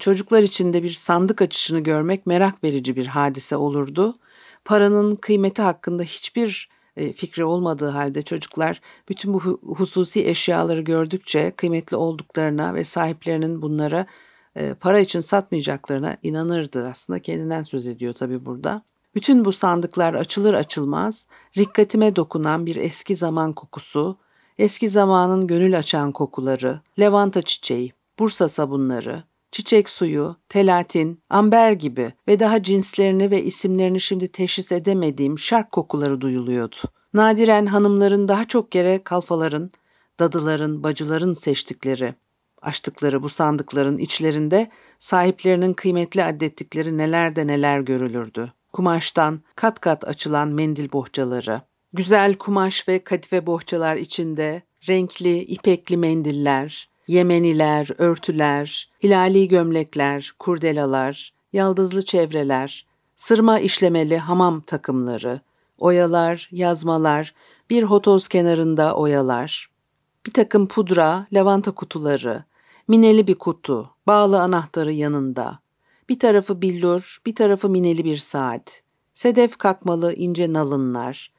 Çocuklar 0.00 0.42
için 0.42 0.72
de 0.72 0.82
bir 0.82 0.90
sandık 0.90 1.42
açışını 1.42 1.80
görmek 1.80 2.26
merak 2.26 2.64
verici 2.64 2.96
bir 2.96 3.06
hadise 3.06 3.56
olurdu. 3.56 4.18
Paranın 4.68 5.16
kıymeti 5.16 5.62
hakkında 5.62 6.02
hiçbir 6.02 6.68
e, 6.96 7.12
fikri 7.12 7.44
olmadığı 7.44 7.88
halde 7.88 8.22
çocuklar 8.22 8.80
bütün 9.08 9.34
bu 9.34 9.40
hususi 9.62 10.26
eşyaları 10.26 10.80
gördükçe 10.80 11.50
kıymetli 11.50 11.96
olduklarına 11.96 12.74
ve 12.74 12.84
sahiplerinin 12.84 13.62
bunlara 13.62 14.06
e, 14.56 14.74
para 14.74 15.00
için 15.00 15.20
satmayacaklarına 15.20 16.16
inanırdı. 16.22 16.86
Aslında 16.86 17.18
kendinden 17.18 17.62
söz 17.62 17.86
ediyor 17.86 18.14
tabii 18.14 18.46
burada. 18.46 18.82
Bütün 19.14 19.44
bu 19.44 19.52
sandıklar 19.52 20.14
açılır 20.14 20.54
açılmaz 20.54 21.26
dikkatime 21.56 22.16
dokunan 22.16 22.66
bir 22.66 22.76
eski 22.76 23.16
zaman 23.16 23.52
kokusu, 23.52 24.18
eski 24.58 24.88
zamanın 24.88 25.46
gönül 25.46 25.78
açan 25.78 26.12
kokuları, 26.12 26.80
lavanta 26.98 27.42
çiçeği, 27.42 27.92
Bursa 28.18 28.48
sabunları, 28.48 29.22
çiçek 29.52 29.88
suyu, 29.88 30.36
telatin, 30.48 31.22
amber 31.30 31.72
gibi 31.72 32.12
ve 32.28 32.40
daha 32.40 32.62
cinslerini 32.62 33.30
ve 33.30 33.42
isimlerini 33.42 34.00
şimdi 34.00 34.28
teşhis 34.32 34.72
edemediğim 34.72 35.38
şark 35.38 35.72
kokuları 35.72 36.20
duyuluyordu. 36.20 36.76
Nadiren 37.14 37.66
hanımların 37.66 38.28
daha 38.28 38.48
çok 38.48 38.72
kere 38.72 39.04
kalfaların, 39.04 39.70
dadıların, 40.18 40.82
bacıların 40.82 41.34
seçtikleri, 41.34 42.14
açtıkları 42.62 43.22
bu 43.22 43.28
sandıkların 43.28 43.98
içlerinde 43.98 44.70
sahiplerinin 44.98 45.74
kıymetli 45.74 46.24
addettikleri 46.24 46.98
neler 46.98 47.36
de 47.36 47.46
neler 47.46 47.80
görülürdü. 47.80 48.52
Kumaştan 48.72 49.40
kat 49.56 49.80
kat 49.80 50.08
açılan 50.08 50.48
mendil 50.48 50.92
bohçaları, 50.92 51.60
güzel 51.92 52.34
kumaş 52.34 52.88
ve 52.88 53.04
kadife 53.04 53.46
bohçalar 53.46 53.96
içinde 53.96 54.62
renkli 54.88 55.38
ipekli 55.38 55.96
mendiller, 55.96 56.88
Yemeniler, 57.08 57.88
örtüler, 57.98 58.88
hilali 59.02 59.48
gömlekler, 59.48 60.32
kurdelalar, 60.38 61.32
yaldızlı 61.52 62.04
çevreler, 62.04 62.86
sırma 63.16 63.58
işlemeli 63.58 64.18
hamam 64.18 64.60
takımları, 64.60 65.40
oyalar, 65.78 66.48
yazmalar, 66.52 67.34
bir 67.70 67.82
hotoz 67.82 68.28
kenarında 68.28 68.94
oyalar, 68.94 69.70
bir 70.26 70.32
takım 70.32 70.68
pudra, 70.68 71.26
lavanta 71.32 71.70
kutuları, 71.70 72.44
mineli 72.88 73.26
bir 73.26 73.34
kutu, 73.34 73.90
bağlı 74.06 74.40
anahtarı 74.40 74.92
yanında, 74.92 75.58
bir 76.08 76.18
tarafı 76.18 76.62
billur, 76.62 77.18
bir 77.26 77.34
tarafı 77.34 77.68
mineli 77.68 78.04
bir 78.04 78.16
saat, 78.16 78.82
sedef 79.14 79.56
kakmalı 79.56 80.14
ince 80.14 80.52
nalınlar, 80.52 81.32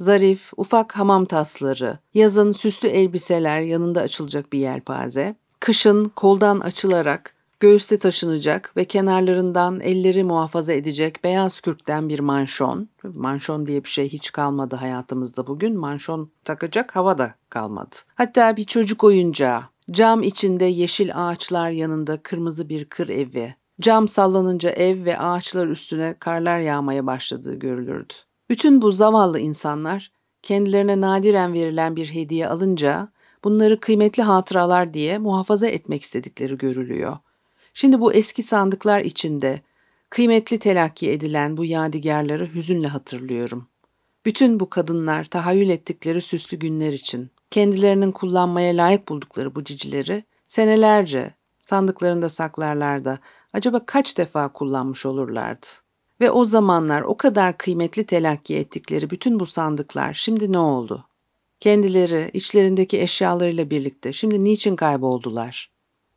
zarif, 0.00 0.52
ufak 0.56 0.98
hamam 0.98 1.24
tasları, 1.24 1.98
yazın 2.14 2.52
süslü 2.52 2.88
elbiseler 2.88 3.60
yanında 3.60 4.00
açılacak 4.00 4.52
bir 4.52 4.58
yelpaze, 4.58 5.34
kışın 5.60 6.04
koldan 6.04 6.60
açılarak 6.60 7.34
göğüste 7.60 7.98
taşınacak 7.98 8.76
ve 8.76 8.84
kenarlarından 8.84 9.80
elleri 9.80 10.24
muhafaza 10.24 10.72
edecek 10.72 11.24
beyaz 11.24 11.60
kürkten 11.60 12.08
bir 12.08 12.20
manşon. 12.20 12.88
Manşon 13.02 13.66
diye 13.66 13.84
bir 13.84 13.88
şey 13.88 14.08
hiç 14.08 14.32
kalmadı 14.32 14.76
hayatımızda 14.76 15.46
bugün. 15.46 15.76
Manşon 15.76 16.30
takacak 16.44 16.96
hava 16.96 17.18
da 17.18 17.34
kalmadı. 17.50 17.96
Hatta 18.14 18.56
bir 18.56 18.64
çocuk 18.64 19.04
oyuncağı. 19.04 19.62
Cam 19.90 20.22
içinde 20.22 20.64
yeşil 20.64 21.10
ağaçlar 21.14 21.70
yanında 21.70 22.16
kırmızı 22.22 22.68
bir 22.68 22.84
kır 22.84 23.08
evi. 23.08 23.54
Cam 23.80 24.08
sallanınca 24.08 24.70
ev 24.70 25.04
ve 25.04 25.18
ağaçlar 25.18 25.68
üstüne 25.68 26.14
karlar 26.18 26.58
yağmaya 26.58 27.06
başladığı 27.06 27.54
görülürdü. 27.54 28.14
Bütün 28.50 28.82
bu 28.82 28.92
zavallı 28.92 29.40
insanlar 29.40 30.12
kendilerine 30.42 31.00
nadiren 31.00 31.54
verilen 31.54 31.96
bir 31.96 32.14
hediye 32.14 32.48
alınca 32.48 33.08
bunları 33.44 33.80
kıymetli 33.80 34.22
hatıralar 34.22 34.94
diye 34.94 35.18
muhafaza 35.18 35.66
etmek 35.66 36.02
istedikleri 36.02 36.58
görülüyor. 36.58 37.16
Şimdi 37.74 38.00
bu 38.00 38.12
eski 38.12 38.42
sandıklar 38.42 39.00
içinde 39.00 39.60
kıymetli 40.10 40.58
telakki 40.58 41.10
edilen 41.10 41.56
bu 41.56 41.64
yadigarları 41.64 42.54
hüzünle 42.54 42.88
hatırlıyorum. 42.88 43.68
Bütün 44.24 44.60
bu 44.60 44.70
kadınlar 44.70 45.24
tahayyül 45.24 45.68
ettikleri 45.68 46.20
süslü 46.20 46.58
günler 46.58 46.92
için 46.92 47.30
kendilerinin 47.50 48.12
kullanmaya 48.12 48.76
layık 48.76 49.08
buldukları 49.08 49.54
bu 49.54 49.64
cicileri 49.64 50.24
senelerce 50.46 51.34
sandıklarında 51.62 52.28
saklarlar 52.28 53.04
da 53.04 53.18
acaba 53.52 53.86
kaç 53.86 54.18
defa 54.18 54.52
kullanmış 54.52 55.06
olurlardı? 55.06 55.66
Ve 56.20 56.30
o 56.30 56.44
zamanlar 56.44 57.02
o 57.02 57.16
kadar 57.16 57.58
kıymetli 57.58 58.06
telakki 58.06 58.56
ettikleri 58.56 59.10
bütün 59.10 59.40
bu 59.40 59.46
sandıklar 59.46 60.14
şimdi 60.14 60.52
ne 60.52 60.58
oldu? 60.58 61.06
Kendileri 61.60 62.30
içlerindeki 62.32 63.00
eşyalarıyla 63.00 63.70
birlikte 63.70 64.12
şimdi 64.12 64.44
niçin 64.44 64.76
kayboldular? 64.76 65.70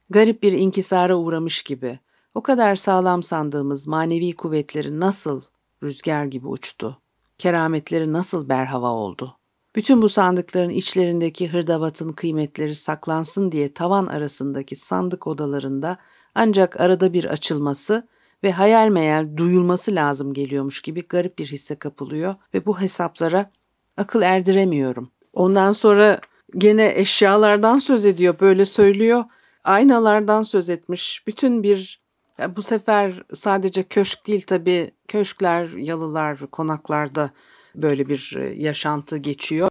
Garip 0.10 0.44
bir 0.44 0.52
inkisara 0.52 1.16
uğramış 1.16 1.64
gibi 1.64 2.00
o 2.36 2.44
kadar 2.44 2.76
sağlam 2.76 3.24
sandığımız 3.24 3.88
manevi 3.88 4.36
kuvvetleri 4.36 5.00
nasıl 5.00 5.42
rüzgar 5.84 6.26
gibi 6.26 6.48
uçtu? 6.48 6.98
Kerametleri 7.38 8.14
nasıl 8.14 8.50
berhava 8.50 8.92
oldu? 8.92 9.38
Bütün 9.76 10.02
bu 10.02 10.10
sandıkların 10.10 10.70
içlerindeki 10.70 11.48
hırdavatın 11.48 12.14
kıymetleri 12.14 12.76
saklansın 12.76 13.52
diye 13.52 13.74
tavan 13.74 14.08
arasındaki 14.08 14.76
sandık 14.76 15.28
odalarında 15.28 15.98
ancak 16.36 16.80
arada 16.80 17.14
bir 17.14 17.26
açılması 17.26 18.08
ve 18.44 18.52
hayal 18.52 18.88
meyal 18.88 19.38
duyulması 19.38 19.96
lazım 19.96 20.34
geliyormuş 20.34 20.82
gibi 20.82 21.08
garip 21.08 21.38
bir 21.38 21.48
hisse 21.48 21.76
kapılıyor 21.76 22.36
ve 22.54 22.66
bu 22.66 22.82
hesaplara 22.82 23.52
akıl 23.98 24.22
erdiremiyorum. 24.22 25.12
Ondan 25.34 25.74
sonra 25.74 26.22
gene 26.58 26.94
eşyalardan 26.96 27.80
söz 27.80 28.06
ediyor, 28.06 28.36
böyle 28.40 28.66
söylüyor. 28.66 29.24
Aynalardan 29.64 30.44
söz 30.44 30.70
etmiş. 30.70 31.24
Bütün 31.28 31.64
bir 31.64 32.04
bu 32.56 32.62
sefer 32.62 33.24
sadece 33.34 33.84
köşk 33.84 34.28
değil 34.28 34.44
tabii 34.48 34.92
köşkler, 35.08 35.68
yalılar, 35.68 36.38
konaklarda 36.52 37.30
böyle 37.76 38.10
bir 38.10 38.36
e, 38.40 38.50
yaşantı 38.50 39.18
geçiyor. 39.18 39.70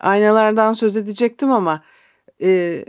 Aynalardan 0.00 0.72
söz 0.72 0.96
edecektim 0.96 1.52
ama 1.52 1.82
e, 2.42 2.84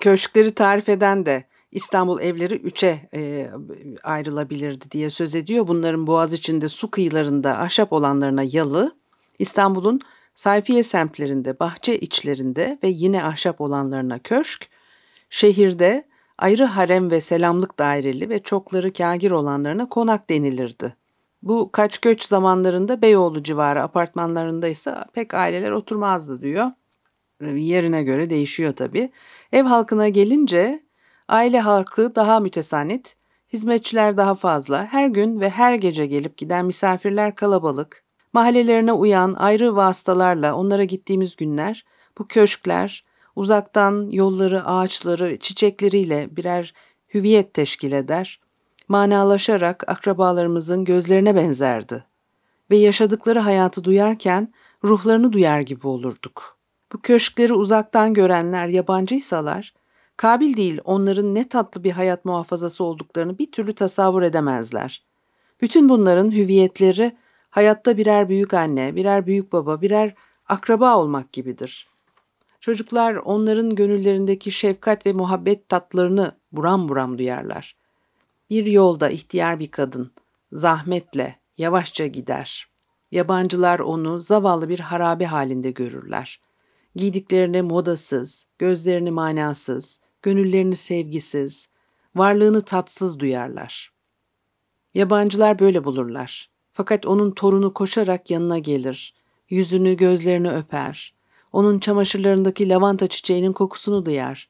köşkleri 0.00 0.54
tarif 0.54 0.88
eden 0.88 1.26
de 1.26 1.44
İstanbul 1.72 2.20
evleri 2.20 2.54
üçe 2.54 3.08
e, 3.14 3.50
ayrılabilirdi 4.02 4.90
diye 4.90 5.10
söz 5.10 5.34
ediyor. 5.34 5.68
Bunların 5.68 6.06
boğaz 6.06 6.32
içinde 6.32 6.68
su 6.68 6.90
kıyılarında 6.90 7.58
ahşap 7.58 7.92
olanlarına 7.92 8.42
yalı, 8.42 8.96
İstanbul'un 9.38 10.00
sayfiye 10.34 10.82
semtlerinde, 10.82 11.60
bahçe 11.60 11.98
içlerinde 11.98 12.78
ve 12.82 12.88
yine 12.88 13.24
ahşap 13.24 13.60
olanlarına 13.60 14.18
köşk, 14.18 14.68
şehirde 15.30 16.08
ayrı 16.38 16.64
harem 16.64 17.10
ve 17.10 17.20
selamlık 17.20 17.78
daireli 17.78 18.28
ve 18.28 18.42
çokları 18.42 18.92
kagir 18.92 19.30
olanlarına 19.30 19.88
konak 19.88 20.30
denilirdi. 20.30 20.96
Bu 21.42 21.72
kaç 21.72 21.98
göç 21.98 22.22
zamanlarında 22.22 23.02
Beyoğlu 23.02 23.42
civarı 23.42 23.82
apartmanlarında 23.82 24.68
ise 24.68 24.94
pek 25.12 25.34
aileler 25.34 25.70
oturmazdı 25.70 26.42
diyor. 26.42 26.70
Yerine 27.40 28.02
göre 28.02 28.30
değişiyor 28.30 28.72
tabii. 28.72 29.10
Ev 29.52 29.62
halkına 29.62 30.08
gelince 30.08 30.85
Aile 31.28 31.60
halkı 31.60 32.14
daha 32.14 32.40
mütesanit, 32.40 33.16
hizmetçiler 33.52 34.16
daha 34.16 34.34
fazla, 34.34 34.84
her 34.84 35.08
gün 35.08 35.40
ve 35.40 35.50
her 35.50 35.74
gece 35.74 36.06
gelip 36.06 36.36
giden 36.36 36.66
misafirler 36.66 37.34
kalabalık, 37.34 38.04
mahallelerine 38.32 38.92
uyan 38.92 39.34
ayrı 39.34 39.76
vasıtalarla 39.76 40.54
onlara 40.54 40.84
gittiğimiz 40.84 41.36
günler, 41.36 41.84
bu 42.18 42.28
köşkler, 42.28 43.04
uzaktan 43.36 44.10
yolları, 44.10 44.66
ağaçları, 44.66 45.38
çiçekleriyle 45.38 46.36
birer 46.36 46.74
hüviyet 47.14 47.54
teşkil 47.54 47.92
eder, 47.92 48.40
manalaşarak 48.88 49.84
akrabalarımızın 49.88 50.84
gözlerine 50.84 51.34
benzerdi 51.34 52.04
ve 52.70 52.76
yaşadıkları 52.76 53.38
hayatı 53.38 53.84
duyarken 53.84 54.52
ruhlarını 54.84 55.32
duyar 55.32 55.60
gibi 55.60 55.86
olurduk. 55.86 56.58
Bu 56.92 57.00
köşkleri 57.00 57.52
uzaktan 57.52 58.14
görenler 58.14 58.68
yabancıysalar, 58.68 59.74
Kabil 60.16 60.56
değil 60.56 60.80
onların 60.84 61.34
ne 61.34 61.48
tatlı 61.48 61.84
bir 61.84 61.92
hayat 61.92 62.24
muhafazası 62.24 62.84
olduklarını 62.84 63.38
bir 63.38 63.52
türlü 63.52 63.74
tasavvur 63.74 64.22
edemezler. 64.22 65.02
Bütün 65.60 65.88
bunların 65.88 66.30
hüviyetleri 66.30 67.16
hayatta 67.50 67.96
birer 67.96 68.28
büyük 68.28 68.54
anne, 68.54 68.96
birer 68.96 69.26
büyük 69.26 69.52
baba, 69.52 69.80
birer 69.80 70.14
akraba 70.48 70.96
olmak 70.96 71.32
gibidir. 71.32 71.88
Çocuklar 72.60 73.14
onların 73.14 73.74
gönüllerindeki 73.74 74.52
şefkat 74.52 75.06
ve 75.06 75.12
muhabbet 75.12 75.68
tatlarını 75.68 76.32
buram 76.52 76.88
buram 76.88 77.18
duyarlar. 77.18 77.76
Bir 78.50 78.66
yolda 78.66 79.10
ihtiyar 79.10 79.60
bir 79.60 79.70
kadın 79.70 80.10
zahmetle 80.52 81.36
yavaşça 81.58 82.06
gider. 82.06 82.68
Yabancılar 83.10 83.78
onu 83.78 84.20
zavallı 84.20 84.68
bir 84.68 84.80
harabe 84.80 85.26
halinde 85.26 85.70
görürler. 85.70 86.40
Giydiklerini 86.96 87.62
modasız, 87.62 88.46
gözlerini 88.58 89.10
manasız, 89.10 90.00
gönüllerini 90.26 90.76
sevgisiz, 90.76 91.68
varlığını 92.14 92.62
tatsız 92.62 93.18
duyarlar. 93.18 93.92
Yabancılar 94.94 95.58
böyle 95.58 95.84
bulurlar. 95.84 96.50
Fakat 96.72 97.06
onun 97.06 97.30
torunu 97.30 97.74
koşarak 97.74 98.30
yanına 98.30 98.58
gelir. 98.58 99.14
Yüzünü, 99.50 99.96
gözlerini 99.96 100.50
öper. 100.50 101.14
Onun 101.52 101.78
çamaşırlarındaki 101.78 102.68
lavanta 102.68 103.06
çiçeğinin 103.06 103.52
kokusunu 103.52 104.06
duyar. 104.06 104.48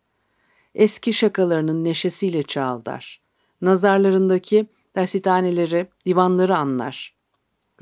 Eski 0.74 1.12
şakalarının 1.12 1.84
neşesiyle 1.84 2.42
çağıldar. 2.42 3.20
Nazarlarındaki 3.60 4.66
dersitaneleri, 4.94 5.88
divanları 6.06 6.56
anlar. 6.56 7.14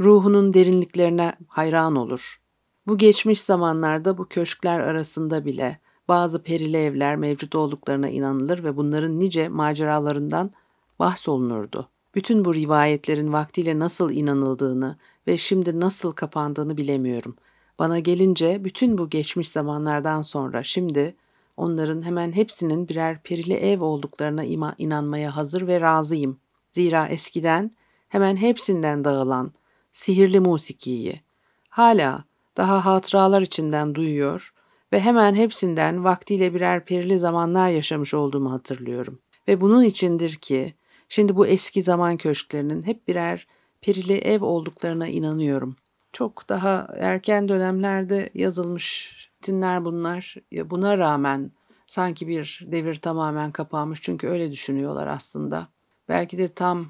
Ruhunun 0.00 0.54
derinliklerine 0.54 1.34
hayran 1.48 1.96
olur. 1.96 2.40
Bu 2.86 2.98
geçmiş 2.98 3.40
zamanlarda 3.40 4.18
bu 4.18 4.28
köşkler 4.28 4.80
arasında 4.80 5.44
bile 5.44 5.83
bazı 6.08 6.42
perili 6.42 6.76
evler 6.76 7.16
mevcut 7.16 7.54
olduklarına 7.54 8.08
inanılır 8.08 8.64
ve 8.64 8.76
bunların 8.76 9.20
nice 9.20 9.48
maceralarından 9.48 10.50
bahsolunurdu. 10.98 11.88
Bütün 12.14 12.44
bu 12.44 12.54
rivayetlerin 12.54 13.32
vaktiyle 13.32 13.78
nasıl 13.78 14.10
inanıldığını 14.10 14.96
ve 15.26 15.38
şimdi 15.38 15.80
nasıl 15.80 16.12
kapandığını 16.12 16.76
bilemiyorum. 16.76 17.36
Bana 17.78 17.98
gelince 17.98 18.64
bütün 18.64 18.98
bu 18.98 19.10
geçmiş 19.10 19.48
zamanlardan 19.48 20.22
sonra 20.22 20.62
şimdi 20.62 21.14
onların 21.56 22.02
hemen 22.02 22.32
hepsinin 22.32 22.88
birer 22.88 23.22
perili 23.22 23.54
ev 23.54 23.82
olduklarına 23.82 24.44
ima 24.44 24.74
inanmaya 24.78 25.36
hazır 25.36 25.66
ve 25.66 25.80
razıyım. 25.80 26.38
Zira 26.72 27.08
eskiden 27.08 27.70
hemen 28.08 28.36
hepsinden 28.36 29.04
dağılan 29.04 29.52
sihirli 29.92 30.40
musikiyi 30.40 31.20
hala 31.68 32.24
daha 32.56 32.84
hatıralar 32.84 33.42
içinden 33.42 33.94
duyuyor 33.94 34.54
ve 34.94 35.00
hemen 35.00 35.34
hepsinden 35.34 36.04
vaktiyle 36.04 36.54
birer 36.54 36.84
perili 36.84 37.18
zamanlar 37.18 37.68
yaşamış 37.68 38.14
olduğumu 38.14 38.52
hatırlıyorum. 38.52 39.18
Ve 39.48 39.60
bunun 39.60 39.82
içindir 39.82 40.34
ki 40.34 40.74
şimdi 41.08 41.36
bu 41.36 41.46
eski 41.46 41.82
zaman 41.82 42.16
köşklerinin 42.16 42.86
hep 42.86 43.08
birer 43.08 43.46
perili 43.80 44.12
ev 44.12 44.44
olduklarına 44.44 45.08
inanıyorum. 45.08 45.76
Çok 46.12 46.48
daha 46.48 46.88
erken 46.96 47.48
dönemlerde 47.48 48.30
yazılmış 48.34 49.14
dinler 49.46 49.84
bunlar. 49.84 50.36
Buna 50.64 50.98
rağmen 50.98 51.52
sanki 51.86 52.28
bir 52.28 52.66
devir 52.66 52.94
tamamen 52.94 53.52
kapanmış 53.52 54.02
çünkü 54.02 54.28
öyle 54.28 54.52
düşünüyorlar 54.52 55.06
aslında. 55.06 55.68
Belki 56.08 56.38
de 56.38 56.48
tam 56.48 56.86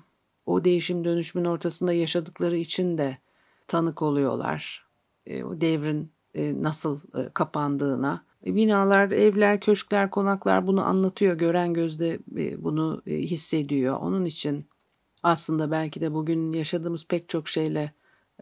o 0.46 0.64
değişim 0.64 1.04
dönüşümün 1.04 1.44
ortasında 1.44 1.92
yaşadıkları 1.92 2.56
için 2.56 2.98
de 2.98 3.18
tanık 3.68 4.02
oluyorlar. 4.02 4.86
E, 5.26 5.44
o 5.44 5.60
devrin 5.60 6.13
nasıl 6.36 7.00
e, 7.18 7.28
kapandığına. 7.34 8.24
E, 8.46 8.54
binalar, 8.54 9.10
evler, 9.10 9.60
köşkler, 9.60 10.10
konaklar 10.10 10.66
bunu 10.66 10.86
anlatıyor. 10.86 11.34
Gören 11.34 11.74
gözde 11.74 12.18
e, 12.36 12.64
bunu 12.64 13.02
e, 13.06 13.16
hissediyor. 13.16 13.96
Onun 14.00 14.24
için 14.24 14.66
aslında 15.22 15.70
belki 15.70 16.00
de 16.00 16.14
bugün 16.14 16.52
yaşadığımız 16.52 17.06
pek 17.06 17.28
çok 17.28 17.48
şeyle 17.48 17.92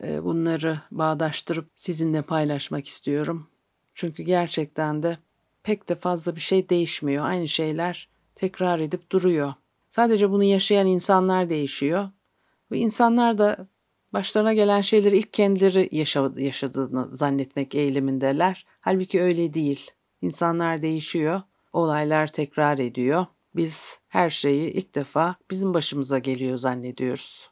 e, 0.03 0.25
bunları 0.25 0.81
bağdaştırıp 0.91 1.71
sizinle 1.75 2.23
paylaşmak 2.23 2.87
istiyorum. 2.87 3.49
Çünkü 3.95 4.23
gerçekten 4.23 5.03
de 5.03 5.19
pek 5.63 5.89
de 5.89 5.95
fazla 5.95 6.37
bir 6.37 6.41
şey 6.41 6.69
değişmiyor. 6.69 7.25
Aynı 7.25 7.49
şeyler 7.49 8.09
tekrar 8.35 8.79
edip 8.79 9.11
duruyor. 9.11 9.55
Sadece 9.91 10.31
bunu 10.31 10.45
yaşayan 10.45 10.87
insanlar 10.87 11.51
değişiyor. 11.51 12.09
Ve 12.71 12.79
insanlar 12.79 13.39
da 13.39 13.69
başlarına 14.13 14.53
gelen 14.53 14.81
şeyleri 14.81 15.19
ilk 15.19 15.33
kendileri 15.33 15.89
yaşadığını 16.37 17.15
zannetmek 17.15 17.75
eğilimindeler. 17.75 18.67
Halbuki 18.81 19.23
öyle 19.23 19.55
değil. 19.55 19.91
İnsanlar 20.23 20.83
değişiyor, 20.83 21.41
olaylar 21.73 22.27
tekrar 22.27 22.79
ediyor. 22.79 23.27
Biz 23.57 23.99
her 24.09 24.31
şeyi 24.31 24.71
ilk 24.71 24.95
defa 24.95 25.37
bizim 25.51 25.75
başımıza 25.75 26.19
geliyor 26.19 26.57
zannediyoruz. 26.57 27.51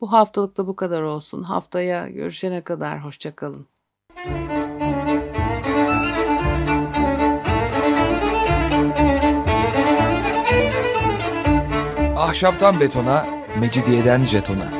Bu 0.00 0.12
haftalık 0.12 0.56
da 0.56 0.66
bu 0.66 0.76
kadar 0.76 1.02
olsun. 1.02 1.42
Haftaya 1.42 2.08
görüşene 2.08 2.64
kadar 2.64 3.04
hoşçakalın. 3.04 3.66
Ahşaptan 12.16 12.80
betona, 12.80 13.26
mecidiyeden 13.60 14.20
jetona. 14.20 14.79